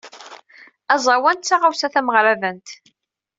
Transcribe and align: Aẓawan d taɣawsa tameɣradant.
Aẓawan 0.93 1.37
d 1.39 1.41
taɣawsa 1.43 1.87
tameɣradant. 1.93 2.67